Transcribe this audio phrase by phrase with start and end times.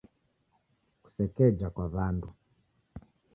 [1.03, 2.29] Kusekeja kwa w'andu.